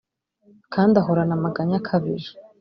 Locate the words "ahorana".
1.01-1.33